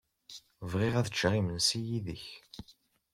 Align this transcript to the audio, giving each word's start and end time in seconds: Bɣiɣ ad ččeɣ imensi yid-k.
Bɣiɣ 0.71 0.93
ad 0.95 1.07
ččeɣ 1.13 1.33
imensi 1.39 1.79
yid-k. 1.87 2.25